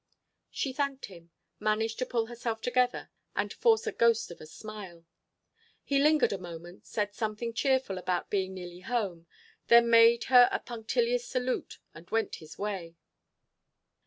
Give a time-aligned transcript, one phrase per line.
[0.49, 1.29] She thanked him,
[1.59, 5.05] managed to pull herself together and force a ghost of a smile.
[5.83, 9.27] He lingered a moment, said something cheerful about being nearly home,
[9.67, 12.95] then made her a punctilious salute and went his way.